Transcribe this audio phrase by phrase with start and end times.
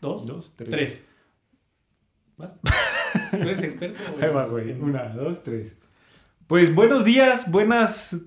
[0.00, 0.70] dos, Dos, tres.
[0.70, 1.04] tres.
[2.36, 2.58] ¿Vas?
[3.30, 4.00] ¿Tú eres experto?
[4.20, 4.72] Ahí va, güey.
[4.72, 5.80] Una, dos, tres.
[6.46, 8.24] Pues buenos días, buenas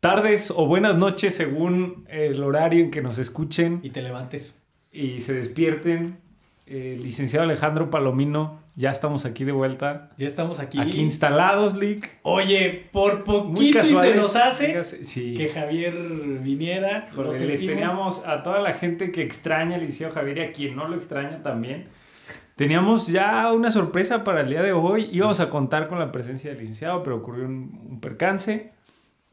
[0.00, 4.62] tardes o buenas noches según el horario en que nos escuchen Y te levantes.
[4.92, 6.18] y se despierten.
[6.66, 10.10] Eh, licenciado Alejandro Palomino, ya estamos aquí de vuelta.
[10.16, 10.80] Ya estamos aquí.
[10.80, 12.08] Aquí instalados, Lick.
[12.22, 15.34] Oye, por poquito y se nos hace Sí.
[15.34, 15.92] que Javier
[16.42, 17.06] viniera.
[17.14, 20.74] Porque les teníamos a toda la gente que extraña al licenciado Javier y a quien
[20.74, 21.86] no lo extraña también.
[22.56, 25.08] Teníamos ya una sorpresa para el día de hoy.
[25.12, 28.72] Íbamos a contar con la presencia del licenciado, pero ocurrió un, un percance.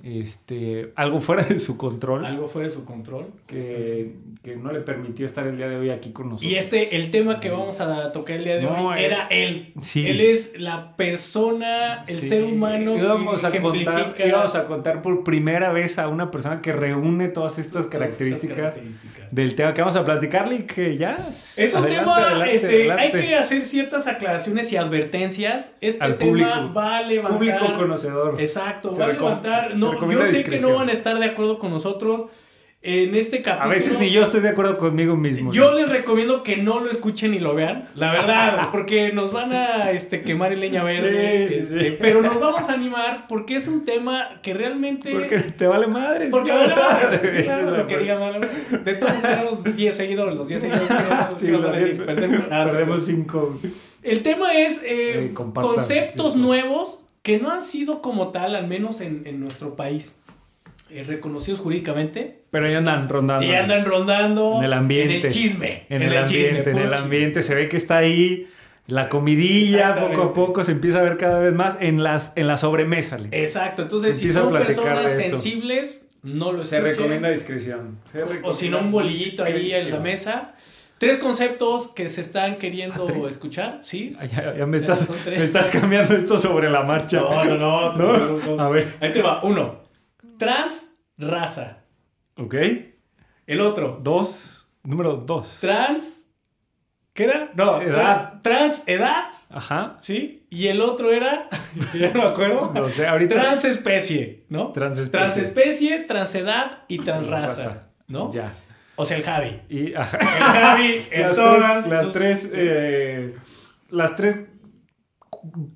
[0.03, 3.27] Este, algo fuera de su control Algo fuera de su control.
[3.45, 6.51] que, que no le permitió estar el día de hoy aquí con nosotros.
[6.51, 9.27] Y este, el tema que vamos a tocar el día de No, hoy eh, era
[9.27, 9.73] él.
[9.81, 10.07] sí.
[10.07, 12.29] Él es la persona, el Sí.
[12.29, 16.61] ser humano íbamos que a contar, íbamos a contar por primera vez a una persona
[16.61, 19.20] que reúne todas estas todas características estas características.
[19.31, 21.17] Del tema que vamos a platicarle y que ya
[21.57, 23.03] Es un adelante, tema, adelante, este, adelante.
[23.03, 25.73] hay que hacer ciertas aclaraciones y advertencias.
[25.81, 26.73] Este Al tema público.
[26.73, 27.37] va a levantar...
[27.37, 28.41] público conocedor.
[28.41, 29.77] Exacto, Se va a levantar...
[29.77, 32.25] No, yo sé que no van a estar de acuerdo con nosotros
[32.83, 33.63] en este capítulo.
[33.71, 35.53] A veces ni yo estoy de acuerdo conmigo mismo.
[35.53, 39.53] Yo les recomiendo que no lo escuchen ni lo vean, la verdad, porque nos van
[39.53, 41.47] a este, quemar el leña verde.
[41.47, 41.77] Sí, sí, sí.
[41.79, 45.11] este, Pero nos vamos a animar porque es un tema que realmente.
[45.11, 46.29] Porque te vale madre.
[46.31, 48.41] Porque vale madre, claro, lo que digan.
[48.83, 52.65] De todos tenemos 10 seguidores, los 10 seguidores que nos- van a decir, perdemos nada.
[52.71, 53.59] Perdemos cinco.
[54.01, 59.21] El tema es eh, conceptos nuevos que no han sido como tal, al menos en,
[59.25, 60.15] en nuestro país,
[60.91, 62.41] eh, reconocidos jurídicamente.
[62.51, 63.45] Pero ya andan rondando.
[63.45, 65.19] Y andan rondando En el ambiente.
[65.19, 65.83] En el chisme.
[65.89, 66.97] En, el, ambiente, en el chisme.
[66.97, 67.41] ambiente.
[67.41, 68.47] Se ve que está ahí.
[68.87, 72.47] La comidilla, poco a poco, se empieza a ver cada vez más en, las, en
[72.47, 73.19] la sobremesa.
[73.31, 76.97] Exacto, entonces si son personas sensibles, no lo Se escuchen.
[76.97, 77.99] recomienda discreción.
[78.11, 80.55] Se O si no, un bolillito ahí en la mesa.
[80.97, 83.23] Tres conceptos que se están queriendo Ah, ¿tres?
[83.31, 84.15] escuchar, ¿sí?
[84.19, 87.21] Ah, Ya, ya me, estás, me estás cambiando esto sobre la marcha.
[87.21, 88.37] no, no.
[88.37, 88.61] ¿No?
[88.61, 88.87] A ver.
[88.99, 89.41] Ahí te va.
[89.43, 89.79] Uno,
[90.41, 91.83] trans raza.
[92.35, 92.55] Ok.
[93.45, 94.67] El otro, Dos.
[94.81, 95.59] Número dos.
[95.61, 96.31] trans...
[97.13, 97.51] ¿Qué era?
[97.53, 98.41] No, Edad.
[98.41, 99.97] Trans edad, Ajá.
[100.01, 100.47] ¿sí?
[100.49, 101.47] Y el otro era,
[101.93, 103.35] ya no me acuerdo, No sé, ahorita.
[103.35, 104.71] transespecie, ¿no?
[104.71, 105.19] Transespecie.
[105.19, 108.31] Transespecie, transedad y transraza, ¿no?
[108.31, 108.51] Ya.
[108.95, 109.59] O sea, el Javi.
[109.69, 110.17] Y ajá.
[110.17, 113.35] El Javi en las todas tres, las tres, eh,
[113.91, 114.45] las tres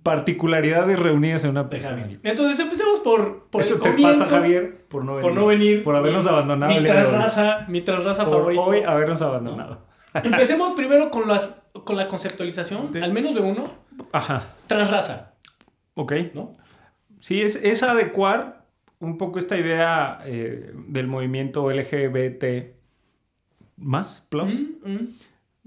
[0.03, 2.07] particularidades reunidas en una persona.
[2.23, 5.29] Entonces empecemos por, por Eso el te comienzo, pasa, Javier, por no venir.
[5.29, 5.83] por no venir.
[5.83, 8.61] Por habernos Mi- abandonado Mi transraza, mi transraza Por favorito.
[8.63, 9.85] hoy habernos abandonado.
[10.23, 13.69] Empecemos primero con, las, con la conceptualización, De- al menos de uno.
[14.11, 14.53] Ajá.
[14.67, 15.33] Transraza,
[15.95, 16.13] Ok.
[16.33, 16.55] ¿no?
[17.19, 18.65] Sí, es, es adecuar
[18.99, 22.75] un poco esta idea eh, del movimiento LGBT
[23.77, 24.53] más, plus.
[24.53, 25.07] Mm, mm.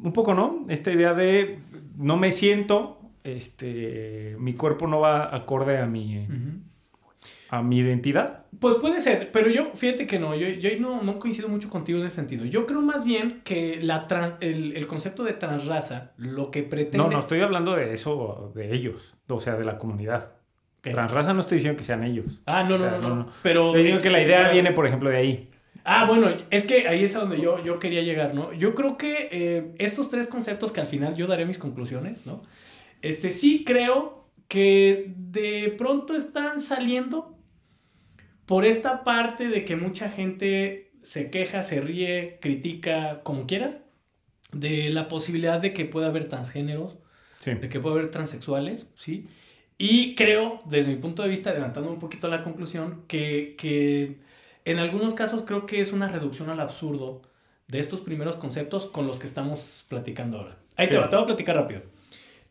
[0.04, 0.64] Un poco, ¿no?
[0.68, 1.58] Esta idea de
[1.96, 6.26] no me siento, este, mi cuerpo no va acorde a mi,
[7.50, 8.44] a mi identidad.
[8.60, 11.98] Pues puede ser, pero yo, fíjate que no, yo, yo no, no coincido mucho contigo
[12.00, 12.44] en ese sentido.
[12.44, 16.98] Yo creo más bien que la trans- el, el concepto de transraza, lo que pretende...
[16.98, 20.32] No, no estoy hablando de eso, de ellos, o sea, de la comunidad.
[20.80, 20.90] ¿Qué?
[20.90, 22.40] Transraza no estoy diciendo que sean ellos.
[22.46, 23.28] Ah, no, O no, sea, no, no, no, no.
[23.42, 23.66] Pero...
[23.68, 25.50] Estoy diciendo que la idea viene, por ejemplo, de ahí.
[25.84, 28.52] Ah, bueno, es que ahí es a donde yo, yo quería llegar, ¿no?
[28.52, 32.42] Yo creo que eh, estos tres conceptos que al final yo daré mis conclusiones, ¿no?
[33.02, 37.36] Este, sí creo que de pronto están saliendo
[38.46, 43.78] por esta parte de que mucha gente se queja, se ríe, critica, como quieras,
[44.52, 46.96] de la posibilidad de que pueda haber transgéneros,
[47.38, 47.54] Sí.
[47.54, 49.28] de que pueda haber transexuales, ¿sí?
[49.76, 54.16] Y creo, desde mi punto de vista, adelantando un poquito la conclusión, que, que
[54.64, 57.22] en algunos casos creo que es una reducción al absurdo
[57.68, 60.58] de estos primeros conceptos con los que estamos platicando ahora.
[60.76, 61.82] Ahí te va, te voy a platicar rápido.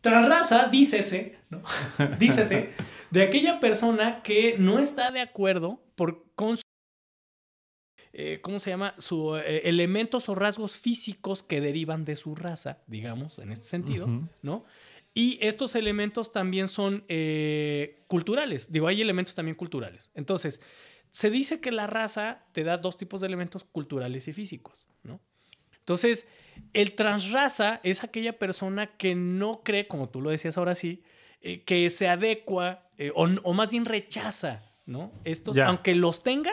[0.01, 1.63] Transraza, dícese, ¿no?
[2.19, 2.73] dícese,
[3.11, 6.63] de aquella persona que no está de acuerdo por, con su,
[8.13, 8.95] eh, ¿cómo se llama?
[8.97, 14.07] Su eh, elementos o rasgos físicos que derivan de su raza, digamos, en este sentido.
[14.41, 14.65] ¿no?
[15.13, 18.71] Y estos elementos también son eh, culturales.
[18.71, 20.11] Digo, hay elementos también culturales.
[20.13, 20.61] Entonces,
[21.09, 25.19] se dice que la raza te da dos tipos de elementos culturales y físicos, ¿no?
[25.79, 26.27] Entonces,
[26.73, 31.03] el transraza es aquella persona que no cree, como tú lo decías ahora sí,
[31.41, 35.11] eh, que se adecua eh, o, o más bien rechaza, ¿no?
[35.23, 35.67] Estos, Ya.
[35.67, 36.51] aunque los tenga,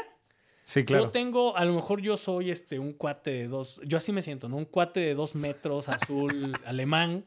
[0.63, 1.05] Sí, claro.
[1.05, 4.23] yo tengo, a lo mejor yo soy este, un cuate de dos, yo así me
[4.23, 4.57] siento, ¿no?
[4.57, 7.25] Un cuate de dos metros, azul, alemán,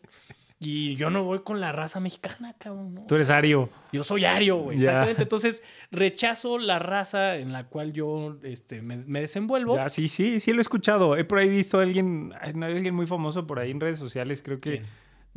[0.59, 2.95] Y yo no voy con la raza mexicana, cabrón.
[2.95, 3.06] ¿no?
[3.06, 3.69] Tú eres Ario.
[3.92, 4.80] Yo soy ario, güey.
[4.80, 5.21] Exactamente.
[5.24, 9.75] Entonces, rechazo la raza en la cual yo este, me, me desenvuelvo.
[9.75, 11.15] Ya, sí, sí, sí lo he escuchado.
[11.15, 14.42] He por ahí visto a alguien, no, alguien muy famoso por ahí en redes sociales,
[14.44, 14.86] creo que, ¿Quién?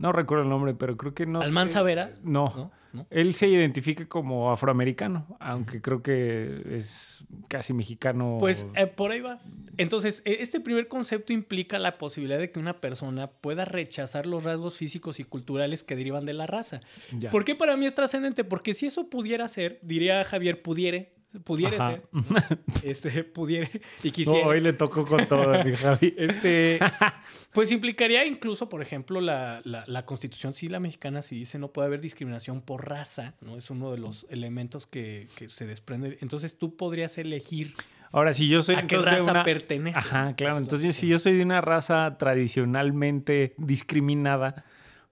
[0.01, 1.43] No recuerdo el nombre, pero creo que no.
[1.43, 2.15] Almanza Vera.
[2.23, 2.71] No, ¿No?
[2.93, 3.07] ¿No?
[3.11, 8.39] él se identifica como afroamericano, aunque creo que es casi mexicano.
[8.41, 9.39] Pues eh, por ahí va.
[9.77, 14.43] Entonces, e- este primer concepto implica la posibilidad de que una persona pueda rechazar los
[14.43, 16.81] rasgos físicos y culturales que derivan de la raza.
[17.17, 17.29] Ya.
[17.31, 18.43] ¿Por qué para mí es trascendente?
[18.43, 21.13] Porque si eso pudiera ser, diría Javier, pudiere,
[21.45, 21.91] pudiera Ajá.
[21.93, 23.71] ser, este, pudiere
[24.03, 24.47] y No, quisiera.
[24.47, 26.15] hoy le tocó con todo, Javi.
[26.19, 26.79] Este,
[27.53, 31.69] pues implicaría incluso, por ejemplo, la, la, la constitución, sí, la mexicana, sí dice no
[31.73, 33.57] puede haber discriminación por raza, ¿no?
[33.57, 36.19] Es uno de los elementos que, que se desprende.
[36.21, 37.73] Entonces tú podrías elegir
[38.13, 39.97] Ahora, si yo soy a qué entonces de raza una- perteneces.
[39.97, 40.59] Ajá, claro.
[40.59, 44.65] Entonces, si yo soy de una raza tradicionalmente discriminada,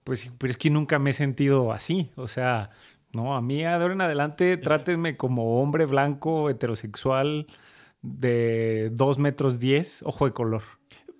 [0.03, 2.09] pues, pero es que nunca me he sentido así.
[2.15, 2.71] O sea,
[3.13, 7.47] no, a mí de ahora en adelante trátenme como hombre blanco, heterosexual,
[8.01, 10.63] de 2 metros 10, ojo de color.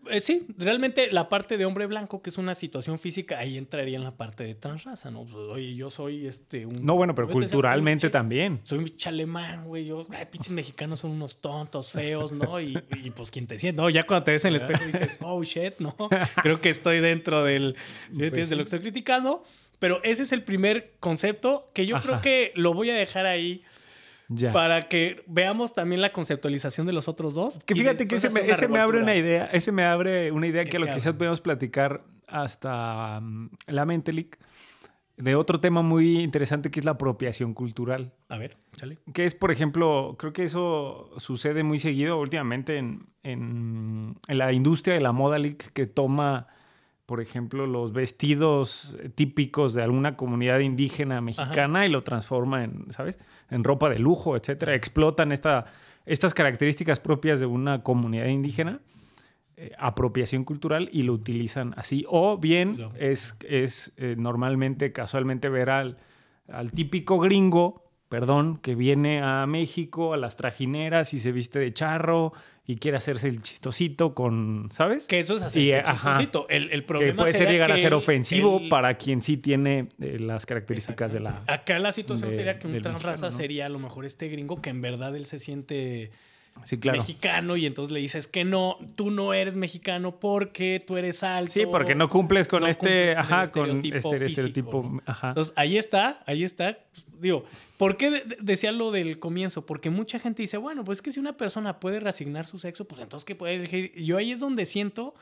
[0.10, 3.98] Eh, sí, realmente la parte de hombre blanco, que es una situación física, ahí entraría
[3.98, 5.26] en la parte de transraza, ¿no?
[5.26, 6.84] Pues, Oye, yo soy este un.
[6.84, 8.60] No, bueno, pero ser culturalmente también.
[8.64, 9.86] Soy un chalemán, güey.
[9.86, 12.60] Yo, ay, pinches mexicanos son unos tontos, feos, ¿no?
[12.60, 13.90] Y, y, pues quien te siente, ¿no?
[13.90, 15.96] Ya cuando te ves en el espejo dices, oh shit, ¿no?
[16.42, 17.76] Creo que estoy dentro del.
[18.12, 18.30] ¿sí?
[18.32, 19.44] Pues de lo que estoy criticando.
[19.80, 23.64] Pero ese es el primer concepto que yo creo que lo voy a dejar ahí
[24.28, 24.52] Ya.
[24.54, 27.60] para que veamos también la conceptualización de los otros dos.
[27.66, 30.46] Que fíjate que ese me, hacer ese me abre una idea, ese me abre una
[30.48, 34.38] idea ¿De que a lo qué quizás podemos platicar hasta mm, la Mentelic,
[35.18, 38.14] de otro tema muy interesante que es la apropiación cultural.
[38.30, 39.00] A ver, chale.
[39.14, 44.54] Que es, por ejemplo, creo que eso sucede muy seguido últimamente en, en- en la
[44.54, 46.48] industria de la moda Lic, que toma,
[47.10, 53.18] por ejemplo, los vestidos típicos de alguna comunidad indígena mexicana y lo transforma en, ¿sabes?
[53.50, 54.76] En ropa de lujo, etcétera.
[54.76, 55.66] Explotan esta,
[56.06, 58.82] estas características propias de una comunidad indígena,
[59.58, 62.06] eh, apropiación cultural, y lo utilizan así.
[62.08, 65.98] O bien es, es eh, normalmente, casualmente, ver al,
[66.48, 71.72] al típico gringo, perdón, que viene a México, a las trajineras y se viste de
[71.74, 72.34] charro
[72.66, 75.08] y quiere hacerse el chistosito con, ¿sabes?
[75.08, 75.72] Que eso es así.
[75.86, 76.48] Chistosito.
[76.50, 79.88] El, el que problema puede ser llegar a ser ofensivo el- para quien sí tiene
[80.00, 81.42] eh, las características de la...
[81.48, 84.70] Acá la situación de- sería que un transraza sería a lo mejor este gringo que
[84.70, 86.12] en verdad él se siente
[86.66, 87.00] Sí, claro.
[87.00, 91.52] mexicano y entonces le dices que no, tú no eres mexicano porque tú eres alto.
[91.52, 94.26] Sí, porque no cumples con no este, cumples con el ajá, con estereotipo este físico,
[94.26, 95.02] estereotipo, ¿no?
[95.06, 95.28] ajá.
[95.30, 96.78] Entonces ahí está, ahí está.
[97.20, 97.44] Digo,
[97.78, 99.66] ¿por qué de- de- decía lo del comienzo?
[99.66, 102.86] Porque mucha gente dice, bueno, pues es que si una persona puede reasignar su sexo,
[102.86, 103.92] pues entonces ¿qué puede elegir?
[104.02, 105.14] Yo ahí es donde siento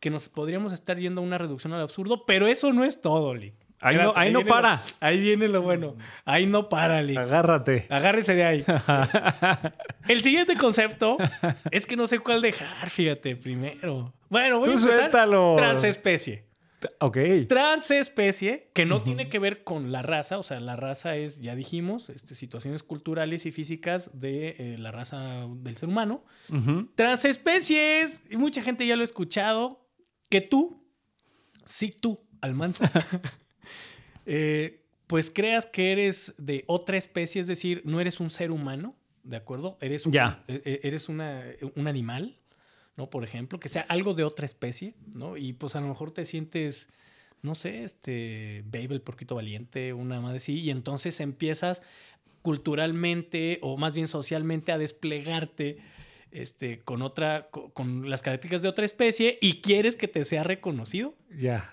[0.00, 3.34] que nos podríamos estar yendo a una reducción al absurdo, pero eso no es todo,
[3.34, 3.52] Lee.
[3.84, 4.82] Ahí no- ahí no lo- para.
[5.00, 5.96] ahí viene lo bueno.
[6.24, 7.16] Ahí no para, Lee.
[7.16, 7.86] Agárrate.
[7.90, 8.64] Agárrese de ahí.
[10.08, 11.16] El siguiente concepto
[11.70, 14.14] es que no sé cuál dejar, fíjate, primero.
[14.28, 14.98] Bueno, voy Tú a empezar.
[15.00, 15.54] suéltalo.
[15.56, 16.46] Transespecie.
[17.00, 17.16] Ok.
[17.48, 21.54] Transespecie, que no tiene que ver con la raza, o sea, la raza es, ya
[21.54, 26.24] dijimos, este, situaciones culturales y físicas de eh, la raza del ser humano.
[26.50, 26.90] Ujú.
[26.94, 29.88] Transespecies, y mucha gente ya lo ha escuchado,
[30.28, 30.86] que tú,
[31.64, 32.90] sí tú, Almanza,
[34.26, 38.94] eh, pues creas que eres de otra especie, es decir, no eres un ser humano,
[39.22, 39.76] ¿de acuerdo?
[39.80, 40.42] Eres un, Ya.
[40.48, 41.44] e- e- eres una-
[41.76, 42.36] un animal,
[42.96, 43.10] ¿no?
[43.10, 45.36] Por ejemplo, que sea algo de otra especie, ¿no?
[45.36, 46.88] Y pues a lo mejor te sientes,
[47.42, 51.82] no sé, este, Babe el porquito valiente, una madre así, y entonces empiezas
[52.42, 55.78] culturalmente o más bien socialmente a desplegarte
[56.30, 60.42] este, con otra, co- con, las características de otra especie y quieres que te sea
[60.44, 61.14] reconocido.
[61.30, 61.72] Ya.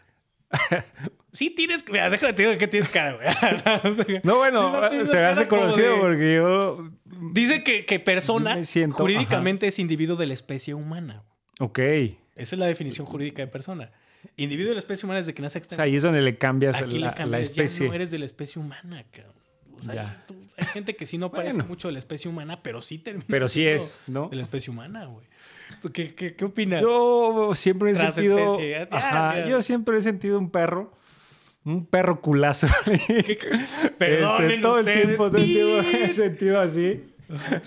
[1.33, 4.19] Sí tienes, mira, déjame te digo que tienes cara, güey.
[4.23, 6.89] No, bueno, Sí, se me hace conocido de- porque yo...
[7.31, 11.23] Dice que, que persona siento- jurídicamente es individuo de la especie humana.
[11.59, 11.79] Ok.
[11.79, 12.15] Esa
[12.55, 13.91] es la definición jurídica de persona.
[14.35, 15.77] Individuo de la especie humana es de que nace O extra.
[15.77, 17.85] sea, ahí es donde le cambias Aquí la, le cambias, la especie.
[17.85, 19.33] ya no eres de la especie humana, cabrón.
[19.79, 21.69] O sea, tú- hay gente que sí no parece Bueno.
[21.69, 24.27] mucho de la especie humana, pero sí termina Pero sí es, ¿no?
[24.27, 25.25] de la especie humana, güey.
[25.81, 26.81] ¿Tú ¿Qué, qué, qué opinas?
[26.81, 28.35] Yo siempre he sentido...
[28.57, 28.87] Transespecie.
[28.91, 30.93] Ah, Ajá, yo siempre he sentido un perro.
[31.63, 32.67] Un perro culazo.
[32.87, 37.03] Este, todo el tiempo, todo el tiempo he sentido así.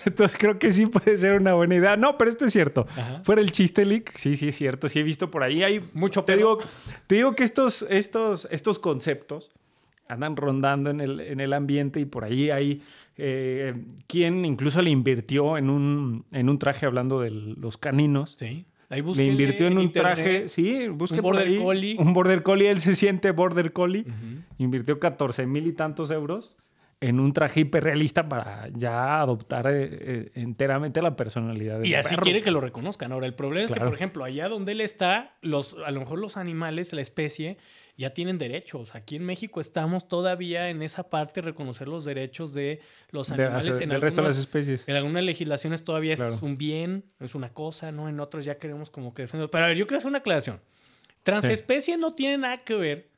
[0.05, 1.97] Entonces creo que sí puede ser una buena idea.
[1.97, 2.85] No, pero esto es cierto.
[2.95, 3.21] Ajá.
[3.23, 4.87] Fuera el chiste leak, sí, sí es cierto.
[4.89, 5.63] Sí he visto por ahí.
[5.63, 6.57] Hay Mucho te perro.
[6.57, 6.59] digo,
[7.07, 9.51] te digo que estos, estos, estos conceptos
[10.07, 12.81] andan rondando en el, en el ambiente y por ahí hay
[13.17, 13.73] eh,
[14.07, 18.35] quien incluso le invirtió en un, en un traje hablando de los caninos.
[18.37, 18.65] Sí.
[18.89, 20.15] Ahí Le invirtió en un internet.
[20.15, 21.95] traje, sí, busque un por border ahí, collie.
[21.97, 24.01] Un border collie, él se siente border collie.
[24.01, 24.41] Ujú.
[24.59, 26.55] Invirtió 14 mil y tantos euros
[27.01, 32.11] en un traje hiperrealista para ya adoptar eh, eh, enteramente la personalidad del Y así
[32.11, 32.23] perro.
[32.23, 33.11] quiere que lo reconozcan.
[33.11, 33.89] Ahora, el problema es que, Claro.
[33.89, 37.57] por ejemplo, allá donde él está, los, a lo mejor los animales, la especie,
[37.97, 38.93] ya tienen derechos.
[38.95, 43.43] Aquí en México estamos todavía en esa parte de reconocer los derechos de los De-
[43.43, 43.79] animales.
[43.79, 44.87] en, del resto de las especies.
[44.87, 46.35] en algunas legislaciones todavía Claro.
[46.35, 48.09] es un bien, es una cosa, ¿no?
[48.09, 49.49] En otros ya queremos como que defender.
[49.49, 50.59] Pero a ver, yo quiero hacer una aclaración.
[51.23, 53.09] Transespecie no tiene nada que ver,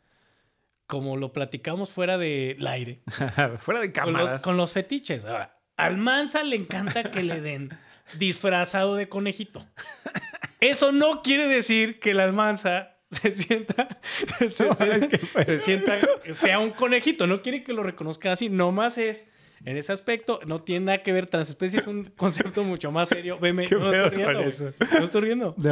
[0.86, 3.02] como lo platicamos fuera del aire,
[3.60, 4.42] Fuera de con los, cámaras.
[4.42, 5.26] con los fetiches.
[5.26, 7.72] Ahora, al Mansa le encanta que le den
[8.18, 9.66] disfrazado de conejito.
[10.60, 13.88] Eso no quiere decir que el Almanza se sienta,
[14.50, 15.98] se, No, sienta- es que fue- se sienta-
[16.34, 17.26] sea un conejito.
[17.28, 18.50] No quiere que lo reconozcan así.
[18.50, 19.30] Nomás es,
[19.66, 21.28] en ese aspecto, no tiene nada que ver.
[21.28, 23.38] Transespecie es un concepto mucho más serio.
[23.42, 24.42] Veme, ¿Qué no estoy riendo.
[24.42, 24.74] eso?
[25.00, 25.56] No estoy riendo.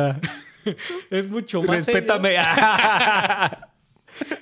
[1.12, 2.30] Es mucho más Respétame.
[2.30, 2.42] serio.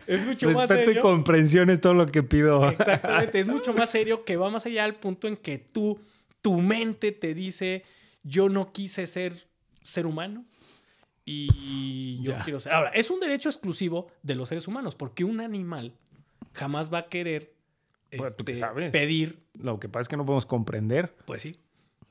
[0.08, 1.02] Es mucho más Respeto y serio.
[1.02, 2.70] comprensión es todo lo que pido.
[2.70, 6.00] Exactamente, es mucho más serio que va más allá al punto en que tú,
[6.42, 7.84] tu mente te dice,
[8.22, 9.48] yo no quise ser
[9.82, 10.46] ser humano
[11.26, 12.44] y yo Ya.
[12.44, 12.74] quiero ser.
[12.74, 15.94] Ahora, es un derecho exclusivo de los seres humanos, porque un animal
[16.54, 17.54] jamás va a querer
[18.16, 18.92] Bueno, ¿tú qué este, sabes?
[18.92, 21.16] pedir, Lo que pasa es que no podemos comprender.
[21.26, 21.60] pues sí.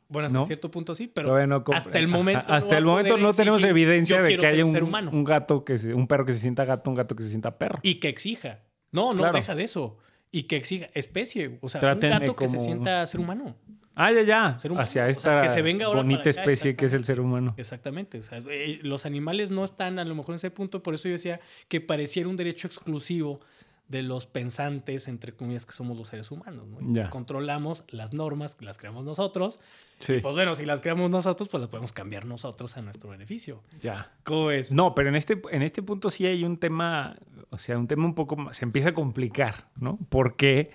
[0.09, 0.45] Bueno, hasta ¿No?
[0.45, 2.41] cierto punto sí, pero no hasta el momento.
[2.45, 4.91] Ajá, Hasta va el momento no tenemos evidencia "Yo de que haya un ser un,
[4.91, 5.11] humano".
[5.11, 7.57] un gato que se- un perro que se sienta gato, un gato que se sienta
[7.59, 7.79] perro.
[7.83, 8.61] Y que exija.
[8.91, 9.39] No, no Claro.
[9.39, 9.97] deja de eso.
[10.31, 11.59] Y que exija especie.
[11.63, 13.57] O sea, Trátenme un gato que se sienta ser humano.
[13.95, 14.59] Ah, ya, ya.
[14.59, 14.85] Ser humano.
[14.85, 17.55] Hacia O sea, esta que se venga bonita especie que es el ser humano.
[17.57, 18.19] Exactamente.
[18.19, 20.83] O sea, eh, los animales no están a lo mejor en ese punto.
[20.83, 23.41] Por eso yo decía que pareciera un derecho exclusivo
[23.89, 26.67] de los pensantes, entre comillas, que somos los seres humanos.
[26.67, 26.79] ¿no?
[26.95, 27.11] Ya.
[27.11, 29.61] Controlamos las normas las creamos nosotros.
[29.99, 33.63] Sí, Pues bueno, si las creamos nosotros, pues las podemos cambiar nosotros a nuestro beneficio.
[33.81, 34.11] ya.
[34.25, 34.73] ¿Cómo es?
[34.73, 37.17] No, pero en este, en este punto sí hay un tema,
[37.51, 39.99] o sea, un tema un poco más, se empieza a complicar, ¿no?
[40.09, 40.71] Porque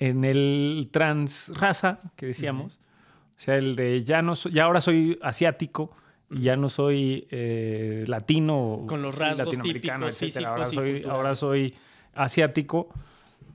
[0.00, 2.80] en el transraza que decíamos,
[3.36, 5.94] o sea, el de ya no soy, ya ahora soy asiático
[6.30, 10.50] y ya no soy eh, latino, Con los rasgos latinoamericano, típicos, etcétera.
[10.50, 11.74] Ahora soy, ahora soy
[12.14, 12.88] asiático,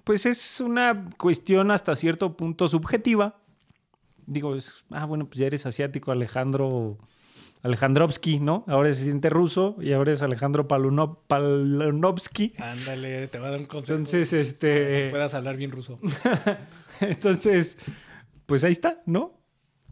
[0.04, 3.38] pues es una cuestión hasta cierto punto subjetiva.
[4.28, 7.00] Digo, es, ah, bueno, pues ya eres asiático, Alejandro
[7.66, 8.64] Alejandrovsky, ¿no?
[8.68, 12.54] Ahora se siente ruso y ahora es Alejandro Paluno- Palunovsky.
[12.60, 13.98] Ándale, te va a dar un consejo.
[13.98, 16.00] Entonces, este, puedas hablar bien ruso.
[17.02, 17.80] entonces,
[18.46, 19.42] pues ahí está, ¿no?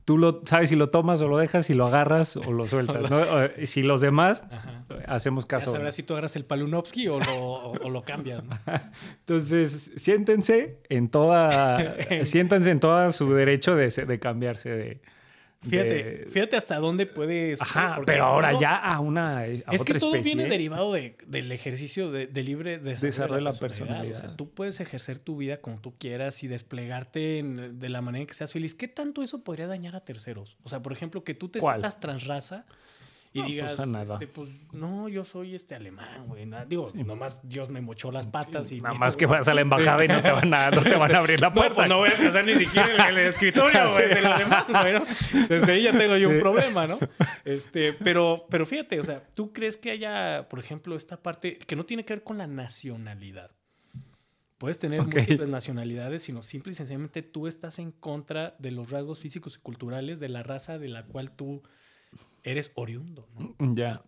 [0.05, 3.09] Tú lo sabes si lo tomas o lo dejas, si lo agarras o lo sueltas,
[3.09, 3.17] ¿no?
[3.21, 4.85] O- y si los demás Ajá.
[5.07, 5.71] hacemos Ya caso.
[5.71, 8.43] sabrás si tú agarras el Palunovsky o lo, o- o lo cambias.
[8.43, 8.59] ¿no?
[9.19, 15.01] Entonces, siéntense en toda, siéntanse en todo su derecho de cambiarse de.
[15.69, 17.55] Fíjate, de- fíjate hasta dónde puede.
[17.55, 20.35] suceder, Ajá, pero ahora todo- ya a una a Es otra que todo especie.
[20.35, 24.35] viene derivado de- del ejercicio de, de libre desarrollo, Desarrollo de la O sea, personalidad.
[24.35, 28.27] tú puedes ejercer tu vida como tú quieras y desplegarte en- de la manera en
[28.27, 28.75] que seas feliz.
[28.75, 30.57] ¿Qué tanto eso podría dañar a terceros?
[30.63, 31.75] O sea, por ejemplo, que tú te ¿Cuál?
[31.75, 32.65] sientas transraza
[33.35, 34.13] y No, digas, pues, nada.
[34.13, 36.47] este, pues no, yo soy este alemán, güey.
[36.67, 40.05] Digo, nomás Dios me mochó las patas y Nada más que vas a la embajada
[40.05, 41.73] y no te van a, no te van a abrir la No, puerta.
[41.75, 45.05] pues no voy a empezar ni siquiera en el escritorio, güey, del alemán, güey, ¿no?
[45.49, 46.41] Desde ahí ya tengo yo un Sí.
[46.41, 46.99] problema, ¿no?
[47.43, 51.75] Este, pero, pero fíjate, o sea, ¿tú crees que haya, por ejemplo, esta parte que
[51.75, 53.49] no tiene que ver con la nacionalidad?
[54.59, 59.19] Puedes tener múltiples nacionalidades, sino simple y sencillamente tú estás en contra de los rasgos
[59.19, 61.63] físicos y culturales de la raza de la cual tú
[62.43, 63.55] eres oriundo, ¿no?
[63.73, 64.01] Ya.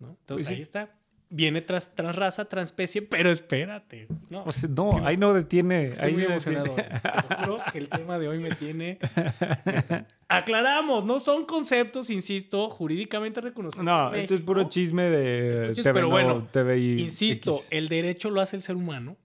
[0.00, 0.10] ¿No?
[0.10, 0.54] Entonces Pues sí.
[0.54, 0.94] ahí está.
[1.30, 4.08] Viene tras, transraza, transespecie, pero espérate.
[4.30, 5.82] No, O sea, no, ahí no detiene.
[5.82, 6.74] Estoy ahí muy no emocionado.
[6.74, 7.00] detiene.
[7.00, 8.98] Te juro que el tema de hoy me tiene.
[10.28, 13.84] Aclaramos, no son conceptos, insisto, jurídicamente reconocidos.
[13.84, 18.40] No, esto es puro chisme de Chisme, TV, pero no, bueno, Insisto, el derecho lo
[18.40, 19.16] hace el ser humano.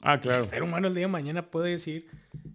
[0.00, 0.42] Ah, claro.
[0.44, 2.06] El ser humano el día de mañana puede decir,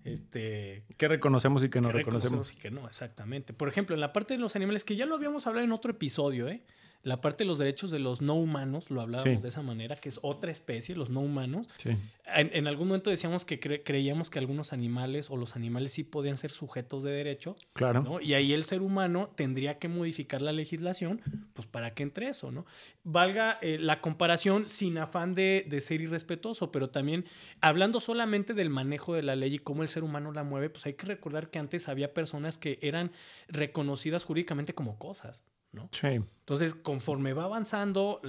[0.04, 2.52] este, Que reconocemos y que no que reconocemos.
[2.54, 3.54] y que no, exactamente.
[3.54, 5.92] Por ejemplo, en la parte de los animales, que ya lo habíamos hablado en otro
[5.92, 6.64] episodio, ¿eh?
[7.06, 9.42] La parte de los derechos de los no humanos, lo hablábamos Sí.
[9.44, 11.68] de esa manera, que es otra especie, los no humanos.
[11.78, 11.92] Sí.
[12.36, 16.04] En, en algún momento decíamos que cre- creíamos que algunos animales o los animales sí
[16.04, 18.02] podían ser sujetos de derecho, Claro.
[18.02, 18.20] ¿no?
[18.20, 21.22] Y ahí el ser humano tendría que modificar la legislación,
[21.54, 22.66] pues para que entre eso, ¿no?
[23.04, 27.26] Valga eh, la comparación sin afán de, de ser irrespetuoso, pero también
[27.62, 30.88] hablando solamente del manejo de la ley y cómo el ser humano la mueve, pues
[30.88, 33.12] hay que recordar que antes había personas que eran
[33.48, 35.44] reconocidas jurídicamente como cosas,
[35.76, 35.90] ¿no?
[35.92, 36.08] Sí.
[36.40, 38.22] Entonces, conforme va avanzando,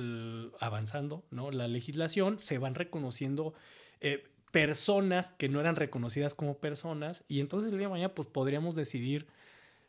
[0.60, 1.50] avanzando, ¿no?
[1.50, 3.54] La legislación, se van reconociendo
[4.00, 8.28] eh, personas que no eran reconocidas como personas y entonces el día de mañana pues
[8.28, 9.26] podríamos decidir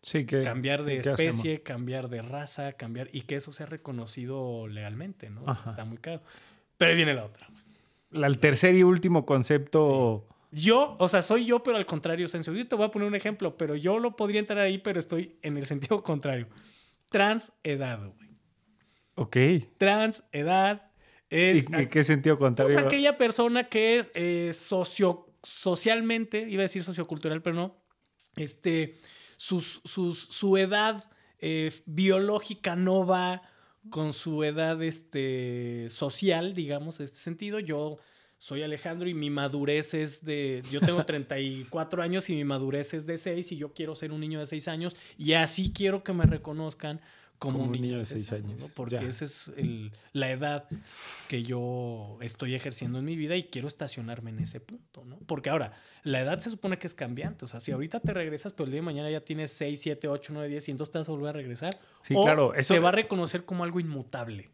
[0.01, 0.41] Sí, que.
[0.43, 5.43] cambiar de sí, especie, cambiar de raza, cambiar y que eso sea reconocido legalmente, ¿no?
[5.47, 5.71] Ajá.
[5.71, 6.21] Está muy caro.
[6.77, 7.47] Pero ahí viene la otra.
[8.11, 10.25] La- el tercer y último concepto.
[10.51, 12.53] Yo, o sea, soy yo, pero al contrario, Sencio.
[12.53, 15.35] Yo te voy a poner un ejemplo, pero yo lo podría entrar ahí, pero estoy
[15.41, 16.47] en el sentido contrario.
[17.09, 18.29] Transedad, güey.
[19.15, 19.37] Ok.
[19.77, 20.91] Transedad
[21.29, 22.79] es ¿Y, qué sentido pues, contrario?
[22.79, 27.83] aquella persona que es eh, socio, socialmente, iba a decir sociocultural, pero no,
[28.35, 28.95] este,
[29.37, 31.09] sus, sus- su edad
[31.39, 33.41] eh, biológica no va
[33.89, 37.59] con su edad este, social, digamos, en este sentido.
[37.59, 37.97] Yo
[38.39, 43.05] soy Alejandro y mi madurez es de, yo tengo 34 años y mi madurez es
[43.05, 46.13] de 6 y yo quiero ser un niño de 6 años y así quiero que
[46.13, 47.01] me reconozcan
[47.39, 48.67] como, un niño de 6 años, ¿no?
[48.75, 50.67] porque esa es el- la edad
[51.27, 55.19] que yo estoy ejerciendo en mi vida y quiero estacionarme en ese punto, ¿no?
[55.27, 58.53] Porque ahora, la edad se supone que es cambiante, o sea, si ahorita te regresas,
[58.53, 60.97] pero el día de mañana ya tienes 6, 7, 8, 9, 10 y entonces te
[60.97, 61.79] vas a volver a regresar.
[62.01, 64.49] Sí, o claro, eso- se va a reconocer como algo inmutable.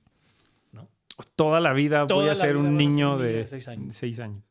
[1.35, 3.95] Toda la vida Toda voy a ser un niño de de seis años.
[3.95, 4.43] 6 años.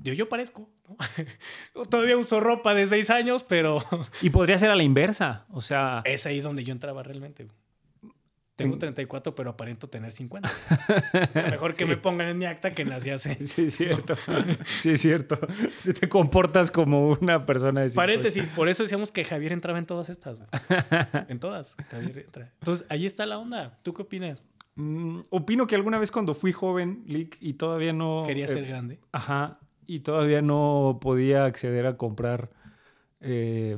[0.00, 0.96] Yo, yo parezco, ¿no?
[1.90, 3.82] Todavía uso ropa de 6 años, pero
[4.22, 5.46] Y podría ser a la inversa.
[5.50, 7.48] O sea, es ahí donde yo entraba realmente.
[8.56, 10.50] Tengo En- 34, pero aparento tener 50.
[11.50, 11.88] Mejor que Sí.
[11.90, 14.16] me pongan en mi acta que nací hace sí, es cierto.
[14.80, 15.38] sí, es cierto.
[15.76, 17.94] Si te comportas como una persona de 50.
[18.02, 20.40] Paréntesis, por eso decíamos que Javier entraba en todas estas.
[21.28, 21.76] En todas.
[21.88, 22.52] Javier entra.
[22.60, 23.78] Entonces, ahí está la onda.
[23.84, 24.44] ¿Tú qué opinas?
[24.78, 28.22] Mm, opino que alguna vez cuando fui joven, Lick, y todavía no...
[28.26, 29.00] Quería eh, ser grande.
[29.10, 29.58] Ajá.
[29.88, 32.50] Y todavía no podía acceder a comprar
[33.20, 33.76] eh,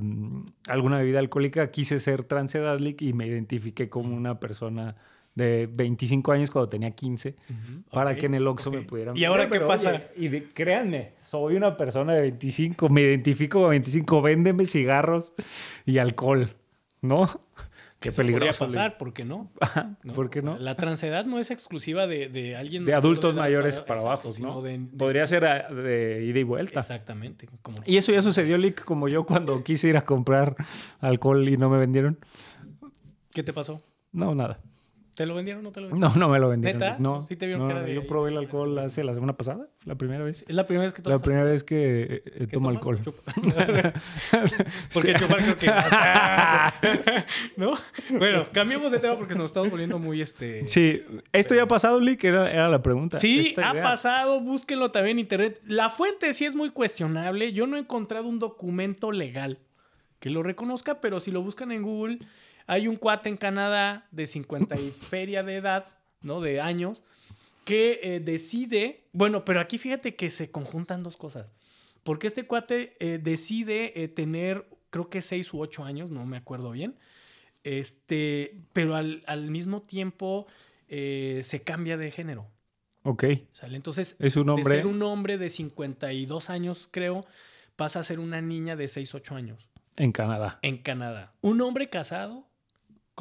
[0.68, 1.70] alguna bebida alcohólica.
[1.70, 4.96] Quise ser transedad, Lick, y me identifiqué como una persona
[5.34, 7.36] de 25 años cuando tenía 15
[7.90, 8.76] para que en el Oxxo ok.
[8.76, 9.90] me pudieran ¿Y ahora qué pasa?
[9.90, 15.32] oye, y de- créanme, soy una persona de 25, me identifico como 25, véndeme cigarros
[15.86, 16.50] y alcohol,
[17.00, 17.28] ¿no?
[18.00, 18.64] Qué Eso podría peligroso.
[18.64, 18.74] Lick.
[18.74, 19.50] pasar, ¿por qué no?
[20.02, 20.14] ¿No?
[20.14, 20.58] ¿Por qué O sea, no?
[20.58, 22.86] La transedad no es exclusiva de, de alguien...
[22.86, 24.62] De adultos mayores exacto, para abajo, ¿no?
[24.62, 26.80] de- Podría ser a- de ida y vuelta.
[26.80, 27.46] Exactamente.
[27.60, 30.56] Como, Y eso ya sucedió, Lick, como yo cuando quise ir a comprar
[31.00, 32.18] alcohol y no me vendieron.
[33.32, 33.82] ¿Qué te pasó?
[34.12, 34.60] No, nada.
[35.14, 36.18] ¿Te lo vendieron o no te lo vendieron?
[36.18, 36.80] No, no me lo vendieron.
[36.80, 36.96] ¿Neta?
[36.98, 39.36] No, Sí te vieron no, que era de yo probé el alcohol hace la semana
[39.36, 40.44] pasada, la primera vez.
[40.48, 42.98] Es la primera vez que La tomas primera vez que eh, ¿Qué tomo alcohol.
[44.92, 45.66] Porque chupar creo que...
[47.56, 47.74] ¿No?
[48.18, 50.66] Bueno, cambiemos de tema porque nos estamos volviendo muy este...
[50.66, 53.18] Sí, esto ya ha pasado, Lick, era, era la pregunta.
[53.18, 53.82] Sí, Esta ha idea.
[53.82, 55.60] pasado, búsquenlo también en internet.
[55.66, 57.52] La fuente sí es muy cuestionable.
[57.52, 59.58] Yo no he encontrado un documento legal
[60.18, 62.18] que lo reconozca, pero si lo buscan en Google,
[62.70, 65.88] hay un cuate en Canadá de 50 y feria de edad,
[66.22, 66.40] ¿no?
[66.40, 67.02] De años,
[67.64, 71.52] que eh, decide, bueno, pero aquí fíjate que se conjuntan dos cosas.
[72.04, 76.36] Porque este cuate eh, decide eh, tener, creo que 6 u 8 años, no me
[76.36, 76.94] acuerdo bien.
[77.64, 80.46] Este, pero al, al mismo tiempo
[80.88, 82.46] se cambia de género.
[83.02, 83.76] Ok, ¿Sale?
[83.76, 84.76] Entonces, es un de hombre.
[84.76, 87.24] ser un hombre de 52 años, creo,
[87.76, 90.58] pasa a ser una niña de 6, 8 años En Canadá.
[90.62, 91.32] en Canadá.
[91.40, 92.49] Un hombre casado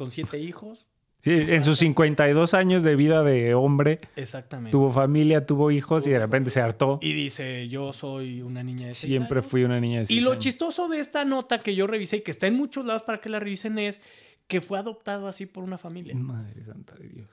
[0.00, 0.86] con siete hijos.
[1.22, 4.70] Sí, en sus 52 años de vida de hombre, Exactamente.
[4.70, 6.98] tuvo familia, tuvo hijos y de repente se hartó.
[7.02, 10.22] Y dice, yo soy una niña de 6 Siempre fui una niña de Y seis
[10.22, 10.42] lo años.
[10.44, 13.28] chistoso de esta nota que yo revisé y que está en muchos lados para que
[13.28, 14.00] la revisen es
[14.46, 16.14] que fue adoptado así por una familia.
[16.14, 17.28] Madre santa de Dios.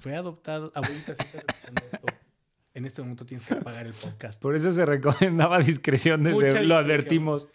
[0.00, 0.70] Fue adoptado.
[0.74, 2.06] Abuelita, si estás escuchando esto,
[2.78, 4.40] en este momento tienes que apagar el podcast.
[4.40, 7.48] Por eso se recomendaba discreción desde Mucha lo advertimos.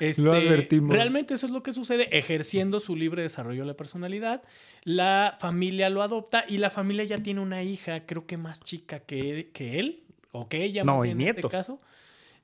[0.00, 0.94] Este, Lo advertimos.
[0.94, 4.42] Realmente eso es lo que sucede, ejerciendo su libre desarrollo de la personalidad.
[4.84, 9.00] La familia lo adopta y la familia ya tiene una hija, creo que más chica
[9.00, 11.78] que, que él, o que ella, No, más y bien en este caso.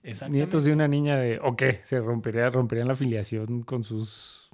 [0.04, 0.36] Exactamente.
[0.38, 1.40] Nietos de una niña de.
[1.42, 1.80] ¿O qué?
[1.82, 4.48] Se rompería, romperían la afiliación con sus.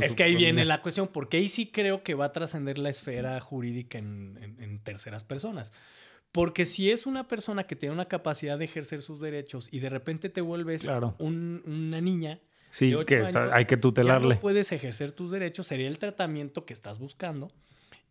[0.00, 2.90] Es que ahí viene la cuestión, porque ahí sí creo que va a trascender la
[2.90, 5.72] esfera jurídica en, en- en terceras personas.
[6.34, 9.88] Porque si es una persona que tiene una capacidad de ejercer sus derechos y de
[9.88, 11.14] repente te vuelves Claro.
[11.20, 14.34] un- una niña, Sí, de ocho que está- años, hay que ya tutelarle.
[14.34, 17.52] no puedes ejercer tus derechos, sería el tratamiento que estás buscando.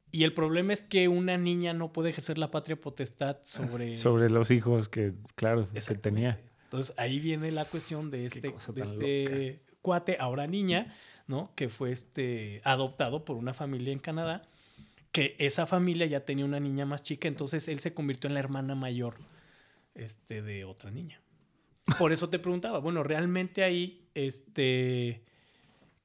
[0.10, 3.98] Y el problema es que una niña no puede ejercer la patria potestad sobre...
[3.98, 6.40] Sobre los hijos que, claro, que tenía.
[6.64, 10.96] Entonces ahí viene la cuestión de este, de este cuate, ahora niña,
[11.28, 11.52] ¿no?
[11.56, 14.44] Que fue este, adoptado por una familia en Canadá,
[15.14, 18.40] que esa familia ya tenía una niña más chica, entonces él se convirtió en la
[18.40, 19.16] hermana mayor
[19.94, 21.22] este, de otra niña.
[22.00, 25.24] Por eso te preguntaba, bueno, realmente ahí, este,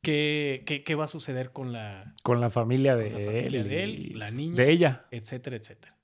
[0.03, 3.61] ¿qué, qué, qué va a suceder con la, Con la familia de, con la familia
[3.61, 4.57] él, de él, la niña?
[4.57, 5.07] De ella.
[5.11, 5.97] etcétera, etcétera.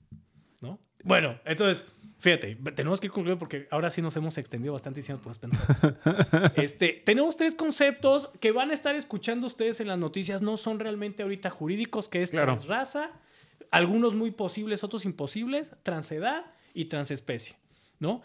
[0.61, 0.79] ¿No?
[1.03, 1.85] Bueno, entonces,
[2.25, 5.33] fíjate, tenemos que concluir porque ahora sí nos hemos extendido bastante diciendo por
[6.55, 10.79] este, Tenemos tres conceptos que van a estar escuchando ustedes en las noticias, no son
[10.79, 12.53] realmente ahorita jurídicos, que es Claro.
[12.55, 13.11] transraza,
[13.69, 17.57] algunos muy posibles, otros imposibles, transedad y transespecie,
[17.99, 18.23] ¿no?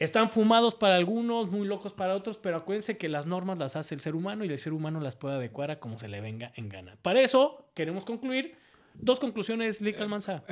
[0.00, 3.94] Están fumados para algunos, muy locos para otros, pero acuérdense que las normas las hace
[3.94, 6.52] el ser humano y el ser humano las puede adecuar a como se le venga
[6.56, 6.96] en gana.
[7.02, 8.56] Para eso, queremos concluir.
[8.94, 10.42] Dos conclusiones, Lick Almanza.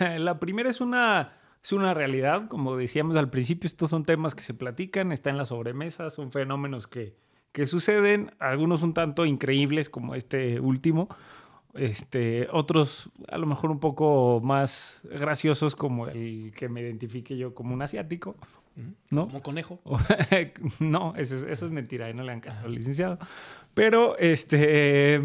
[0.18, 1.32] La primera es una,
[1.64, 5.38] es una realidad, como decíamos al principio, estos son temas que se platican, están en
[5.38, 7.16] la sobremesa, son fenómenos que,
[7.52, 11.08] que suceden, algunos un tanto increíbles como este último,
[11.72, 17.54] este, otros a lo mejor un poco más graciosos como el que me identifique yo
[17.54, 18.36] como un asiático,
[19.08, 19.28] ¿no?
[19.28, 19.80] Como conejo.
[20.80, 23.18] no, eso es, eso es mentira, ahí no le han caso al licenciado.
[23.72, 25.18] Pero, este,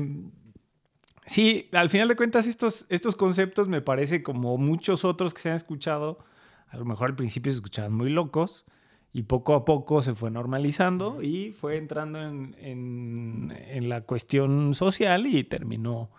[1.25, 5.49] sí, al final de cuentas, estos, estos conceptos me parece como muchos otros que se
[5.49, 6.28] han escuchado,
[6.69, 8.65] a lo mejor al principio se escuchaban muy locos
[9.11, 14.73] y poco a poco se fue normalizando y fue entrando en, en- en la cuestión
[14.73, 16.09] social y terminó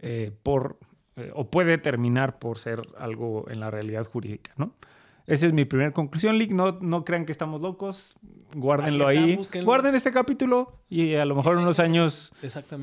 [0.00, 0.78] eh, por,
[1.16, 4.74] eh, o puede terminar por ser algo en la realidad jurídica, ¿no?
[5.24, 6.50] Esa es mi primera conclusión, Lick.
[6.50, 8.16] No, no crean que estamos locos.
[8.56, 9.36] Guárdenlo Ahí ahí.
[9.64, 12.32] Guarden este capítulo y a lo mejor en unos años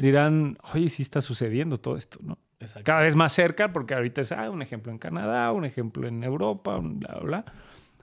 [0.02, 2.38] dirán, oye, sí está sucediendo todo esto, ¿no?
[2.60, 2.84] Exacto.
[2.84, 6.24] Cada vez más cerca, porque ahorita es ah, un ejemplo en Canadá, un ejemplo en
[6.24, 7.46] Europa, un bla, bla, bla.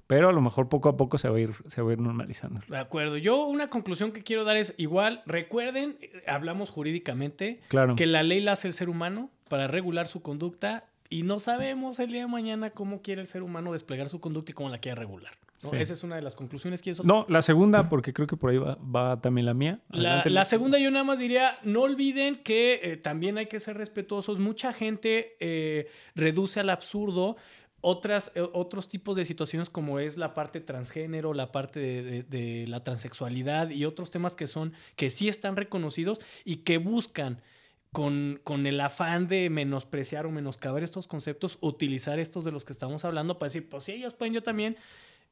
[0.06, 1.98] Pero a lo mejor poco a poco se va a ir, se va a ir
[1.98, 2.60] normalizando.
[2.68, 3.16] De acuerdo.
[3.16, 7.96] Yo una conclusión que quiero dar es igual, recuerden, eh, hablamos jurídicamente, Claro.
[7.96, 11.98] que la ley la hace el ser humano para regular su conducta y no sabemos
[11.98, 14.78] el día de mañana cómo quiere el ser humano desplegar su conducta y cómo la
[14.78, 15.32] quiere regular.
[15.62, 15.70] ¿No?
[15.70, 15.76] Sí.
[15.78, 17.02] Esa es una de las conclusiones que eso...
[17.04, 19.80] No, la segunda, porque creo que por ahí va, va también la mía.
[19.90, 23.76] La, la segunda yo nada más diría, no olviden que eh, también hay que ser
[23.76, 24.38] respetuosos.
[24.38, 27.36] Mucha gente eh, reduce al absurdo
[27.80, 32.22] otras, eh, otros tipos de situaciones como es la parte transgénero, la parte de, de-
[32.24, 37.40] de la transexualidad y otros temas que son, que sí están reconocidos y que buscan
[37.92, 42.72] con, con el afán de menospreciar o menoscabar estos conceptos, utilizar estos de los que
[42.72, 44.76] estamos hablando para decir, pues si ellos pueden, yo también,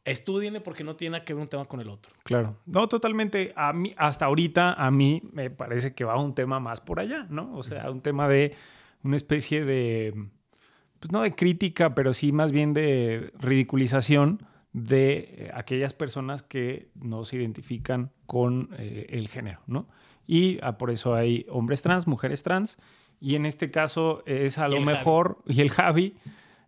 [0.04, 2.12] estudienle porque no tiene que ver un tema con el otro.
[2.24, 2.56] Claro.
[2.66, 3.52] No, totalmente.
[3.56, 7.26] A mí, hasta ahorita, a mí me parece que va un tema más por allá,
[7.30, 7.54] ¿no?
[7.56, 8.54] O sea, un tema de
[9.02, 10.14] una especie de,
[11.00, 16.88] pues no de crítica, pero sí más bien de ridiculización de eh, aquellas personas que
[16.94, 19.86] no se identifican con eh, el género, ¿no?
[20.26, 22.78] Y ah, por eso hay hombres trans, mujeres trans,
[23.20, 24.96] y en este caso es a lo el Javi.
[24.96, 26.14] mejor, y el Javi,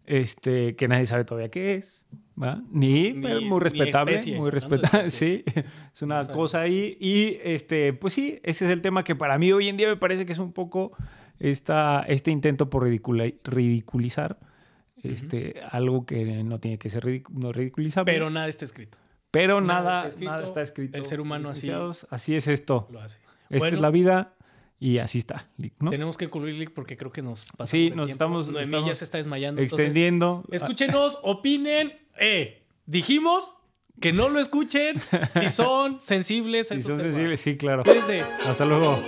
[0.07, 2.07] este, que nadie sabe todavía qué es,
[2.41, 2.63] ¿va?
[2.71, 5.45] Ni, Ni- pero ni muy respetable, especie, muy respetable, sí,
[5.95, 6.97] es una No cosa ahí.
[7.01, 9.97] Y este, pues sí, ese es el tema que para mí hoy en día me
[9.97, 10.93] parece que es un poco
[11.39, 14.39] esta, este intento por ridiculizar
[15.03, 18.13] este, algo que no tiene que ser ridic- no ridiculizable.
[18.13, 18.99] Pero nada está escrito.
[19.31, 20.97] Pero nada nada, está escrito, nada está escrito.
[20.99, 21.71] el ser humano así-.
[22.11, 22.89] Así es esto.
[22.91, 23.19] Lo hace.
[23.49, 24.35] Esta Bueno, es la vida
[24.79, 25.91] y así está, Lick, ¿no?
[25.91, 28.95] Tenemos que concluir Lick, porque creo que nos pasamos Sí, nos estamos- Noemí estamos ya
[28.95, 29.63] se está desmayando.
[29.63, 30.45] entonces, Extendiendo.
[30.53, 31.93] escúchenos, opinen.
[32.19, 33.53] Eh, dijimos
[34.01, 35.01] que no lo escuchen
[35.41, 37.15] si son sensibles a Si estos son temas.
[37.15, 37.83] sensibles, sí, claro.
[37.85, 38.21] Cuídense.
[38.47, 38.99] Hasta luego.